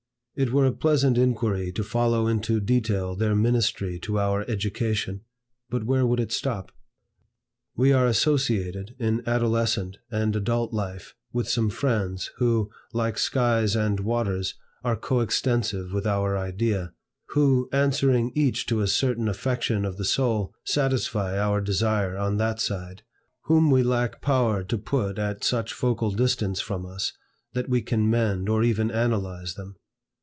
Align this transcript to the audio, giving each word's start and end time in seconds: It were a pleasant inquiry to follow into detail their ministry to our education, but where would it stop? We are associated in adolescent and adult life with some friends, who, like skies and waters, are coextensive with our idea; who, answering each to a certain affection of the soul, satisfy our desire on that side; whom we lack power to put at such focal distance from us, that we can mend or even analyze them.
It 0.33 0.53
were 0.53 0.65
a 0.65 0.71
pleasant 0.71 1.17
inquiry 1.17 1.73
to 1.73 1.83
follow 1.83 2.25
into 2.25 2.61
detail 2.61 3.15
their 3.15 3.35
ministry 3.35 3.99
to 3.99 4.17
our 4.17 4.41
education, 4.49 5.21
but 5.69 5.83
where 5.83 6.05
would 6.07 6.21
it 6.21 6.31
stop? 6.31 6.71
We 7.75 7.91
are 7.91 8.07
associated 8.07 8.95
in 8.97 9.21
adolescent 9.27 9.97
and 10.09 10.33
adult 10.33 10.71
life 10.73 11.13
with 11.33 11.49
some 11.49 11.69
friends, 11.69 12.31
who, 12.37 12.71
like 12.93 13.17
skies 13.17 13.75
and 13.75 13.99
waters, 13.99 14.55
are 14.85 14.95
coextensive 14.95 15.91
with 15.91 16.07
our 16.07 16.37
idea; 16.37 16.93
who, 17.31 17.67
answering 17.73 18.31
each 18.33 18.65
to 18.67 18.79
a 18.79 18.87
certain 18.87 19.27
affection 19.27 19.83
of 19.83 19.97
the 19.97 20.05
soul, 20.05 20.55
satisfy 20.63 21.37
our 21.37 21.59
desire 21.59 22.17
on 22.17 22.37
that 22.37 22.61
side; 22.61 23.03
whom 23.43 23.69
we 23.69 23.83
lack 23.83 24.21
power 24.21 24.63
to 24.63 24.77
put 24.77 25.19
at 25.19 25.43
such 25.43 25.73
focal 25.73 26.09
distance 26.09 26.61
from 26.61 26.85
us, 26.85 27.11
that 27.51 27.69
we 27.69 27.81
can 27.81 28.09
mend 28.09 28.47
or 28.47 28.63
even 28.63 28.89
analyze 28.89 29.55
them. 29.55 29.75